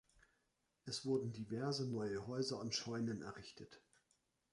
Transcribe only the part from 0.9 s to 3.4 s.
wurden diverse neue Häuser und Scheunen